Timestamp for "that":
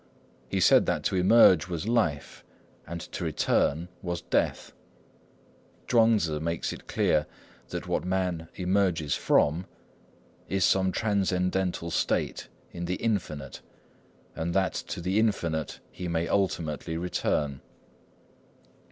0.87-1.03, 7.69-7.85, 14.55-14.73